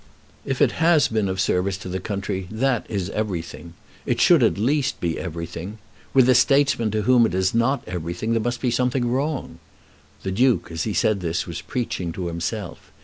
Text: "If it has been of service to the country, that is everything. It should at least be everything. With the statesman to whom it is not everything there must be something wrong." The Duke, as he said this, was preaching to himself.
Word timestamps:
"If 0.47 0.63
it 0.63 0.71
has 0.83 1.09
been 1.09 1.29
of 1.29 1.39
service 1.39 1.77
to 1.77 1.87
the 1.87 1.99
country, 1.99 2.47
that 2.49 2.87
is 2.89 3.11
everything. 3.11 3.75
It 4.03 4.19
should 4.19 4.41
at 4.41 4.57
least 4.57 4.99
be 4.99 5.19
everything. 5.19 5.77
With 6.11 6.25
the 6.25 6.33
statesman 6.33 6.89
to 6.89 7.03
whom 7.03 7.23
it 7.27 7.35
is 7.35 7.53
not 7.53 7.83
everything 7.85 8.31
there 8.33 8.41
must 8.41 8.61
be 8.61 8.71
something 8.71 9.07
wrong." 9.11 9.59
The 10.23 10.31
Duke, 10.31 10.71
as 10.71 10.85
he 10.85 10.95
said 10.95 11.19
this, 11.19 11.45
was 11.45 11.61
preaching 11.61 12.11
to 12.13 12.25
himself. 12.25 12.91